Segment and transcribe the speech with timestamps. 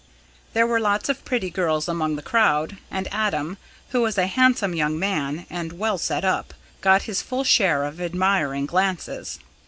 [0.53, 3.59] There were lots of pretty girls among the crowd, and Adam,
[3.89, 8.01] who was a handsome young man and well set up, got his full share of
[8.01, 9.37] admiring glances.